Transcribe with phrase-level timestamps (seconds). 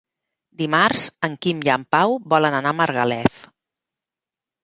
[0.61, 3.39] Dimarts en Quim i en Pau volen anar a Margalef.